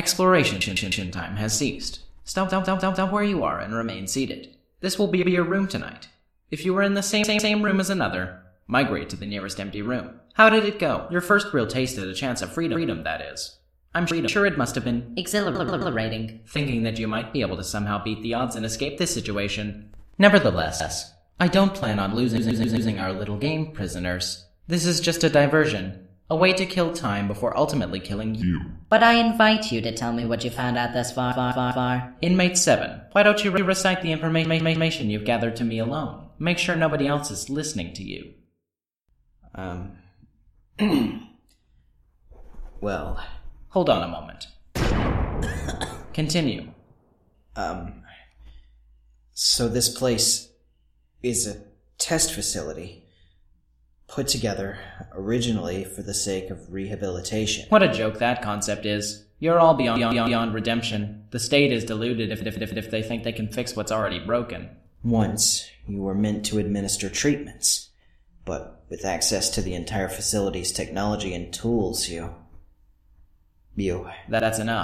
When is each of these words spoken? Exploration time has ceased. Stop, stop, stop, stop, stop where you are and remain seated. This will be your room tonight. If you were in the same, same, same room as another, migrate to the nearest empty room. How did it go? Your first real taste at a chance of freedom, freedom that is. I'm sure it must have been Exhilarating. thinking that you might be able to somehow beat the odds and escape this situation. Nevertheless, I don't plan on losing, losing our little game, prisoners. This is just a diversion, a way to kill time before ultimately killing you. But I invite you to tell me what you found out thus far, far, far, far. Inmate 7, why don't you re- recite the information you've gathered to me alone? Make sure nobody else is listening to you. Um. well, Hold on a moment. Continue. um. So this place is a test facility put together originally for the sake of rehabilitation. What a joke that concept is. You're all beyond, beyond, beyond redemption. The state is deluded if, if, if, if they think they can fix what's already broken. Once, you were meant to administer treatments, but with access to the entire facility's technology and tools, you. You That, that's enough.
Exploration 0.00 0.58
time 1.10 1.36
has 1.36 1.52
ceased. 1.58 2.00
Stop, 2.24 2.48
stop, 2.48 2.64
stop, 2.64 2.78
stop, 2.78 2.94
stop 2.94 3.12
where 3.12 3.22
you 3.22 3.44
are 3.44 3.60
and 3.60 3.74
remain 3.74 4.06
seated. 4.06 4.56
This 4.80 4.98
will 4.98 5.08
be 5.08 5.18
your 5.18 5.44
room 5.44 5.68
tonight. 5.68 6.08
If 6.50 6.64
you 6.64 6.72
were 6.72 6.80
in 6.80 6.94
the 6.94 7.02
same, 7.02 7.24
same, 7.26 7.38
same 7.38 7.62
room 7.62 7.80
as 7.80 7.90
another, 7.90 8.40
migrate 8.66 9.10
to 9.10 9.16
the 9.16 9.26
nearest 9.26 9.60
empty 9.60 9.82
room. 9.82 10.18
How 10.32 10.48
did 10.48 10.64
it 10.64 10.78
go? 10.78 11.06
Your 11.10 11.20
first 11.20 11.52
real 11.52 11.66
taste 11.66 11.98
at 11.98 12.08
a 12.08 12.14
chance 12.14 12.40
of 12.40 12.50
freedom, 12.50 12.78
freedom 12.78 13.04
that 13.04 13.20
is. 13.20 13.58
I'm 13.94 14.06
sure 14.06 14.46
it 14.46 14.56
must 14.56 14.74
have 14.74 14.84
been 14.84 15.12
Exhilarating. 15.18 16.40
thinking 16.48 16.82
that 16.84 16.98
you 16.98 17.06
might 17.06 17.34
be 17.34 17.42
able 17.42 17.58
to 17.58 17.62
somehow 17.62 18.02
beat 18.02 18.22
the 18.22 18.32
odds 18.32 18.56
and 18.56 18.64
escape 18.64 18.96
this 18.96 19.12
situation. 19.12 19.90
Nevertheless, 20.16 21.12
I 21.38 21.48
don't 21.48 21.74
plan 21.74 21.98
on 21.98 22.14
losing, 22.14 22.40
losing 22.40 22.98
our 22.98 23.12
little 23.12 23.36
game, 23.36 23.72
prisoners. 23.72 24.46
This 24.66 24.86
is 24.86 25.02
just 25.02 25.24
a 25.24 25.28
diversion, 25.28 26.08
a 26.30 26.36
way 26.36 26.52
to 26.52 26.64
kill 26.64 26.92
time 26.92 27.26
before 27.26 27.56
ultimately 27.56 27.98
killing 27.98 28.34
you. 28.36 28.60
But 28.88 29.02
I 29.02 29.14
invite 29.14 29.72
you 29.72 29.80
to 29.80 29.92
tell 29.92 30.12
me 30.12 30.24
what 30.24 30.44
you 30.44 30.50
found 30.50 30.78
out 30.78 30.94
thus 30.94 31.12
far, 31.12 31.34
far, 31.34 31.52
far, 31.52 31.72
far. 31.72 32.14
Inmate 32.22 32.56
7, 32.56 33.00
why 33.12 33.24
don't 33.24 33.44
you 33.44 33.50
re- 33.50 33.62
recite 33.62 34.00
the 34.00 34.12
information 34.12 35.10
you've 35.10 35.24
gathered 35.24 35.56
to 35.56 35.64
me 35.64 35.80
alone? 35.80 36.28
Make 36.38 36.58
sure 36.58 36.76
nobody 36.76 37.06
else 37.08 37.30
is 37.30 37.50
listening 37.50 37.92
to 37.94 38.02
you. 38.02 38.32
Um. 39.54 39.98
well, 42.80 43.20
Hold 43.70 43.88
on 43.88 44.02
a 44.02 44.08
moment. 44.08 44.46
Continue. 46.12 46.68
um. 47.56 48.02
So 49.32 49.68
this 49.68 49.88
place 49.88 50.50
is 51.22 51.46
a 51.46 51.62
test 51.98 52.32
facility 52.34 53.06
put 54.10 54.26
together 54.26 54.78
originally 55.12 55.84
for 55.84 56.02
the 56.02 56.12
sake 56.12 56.50
of 56.50 56.72
rehabilitation. 56.72 57.66
What 57.68 57.82
a 57.82 57.92
joke 57.92 58.18
that 58.18 58.42
concept 58.42 58.84
is. 58.84 59.24
You're 59.38 59.60
all 59.60 59.74
beyond, 59.74 60.00
beyond, 60.00 60.26
beyond 60.26 60.54
redemption. 60.54 61.24
The 61.30 61.38
state 61.38 61.72
is 61.72 61.84
deluded 61.84 62.30
if, 62.30 62.42
if, 62.42 62.60
if, 62.60 62.72
if 62.72 62.90
they 62.90 63.02
think 63.02 63.22
they 63.22 63.32
can 63.32 63.48
fix 63.48 63.74
what's 63.74 63.92
already 63.92 64.18
broken. 64.18 64.68
Once, 65.02 65.70
you 65.86 66.02
were 66.02 66.14
meant 66.14 66.44
to 66.46 66.58
administer 66.58 67.08
treatments, 67.08 67.88
but 68.44 68.82
with 68.90 69.04
access 69.04 69.48
to 69.50 69.62
the 69.62 69.74
entire 69.74 70.08
facility's 70.08 70.72
technology 70.72 71.32
and 71.32 71.54
tools, 71.54 72.08
you. 72.08 72.34
You 73.76 74.10
That, 74.28 74.40
that's 74.40 74.58
enough. 74.58 74.78